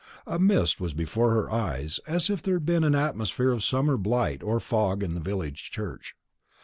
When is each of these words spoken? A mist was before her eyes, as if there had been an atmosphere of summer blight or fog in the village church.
A 0.25 0.39
mist 0.39 0.81
was 0.81 0.95
before 0.95 1.29
her 1.33 1.51
eyes, 1.51 1.99
as 2.07 2.31
if 2.31 2.41
there 2.41 2.55
had 2.55 2.65
been 2.65 2.83
an 2.83 2.95
atmosphere 2.95 3.51
of 3.51 3.63
summer 3.63 3.97
blight 3.97 4.41
or 4.41 4.59
fog 4.59 5.03
in 5.03 5.13
the 5.13 5.19
village 5.19 5.69
church. 5.69 6.15